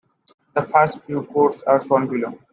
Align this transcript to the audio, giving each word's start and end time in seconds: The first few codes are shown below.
The 0.55 0.63
first 0.63 1.03
few 1.05 1.21
codes 1.31 1.61
are 1.61 1.79
shown 1.79 2.07
below. 2.07 2.35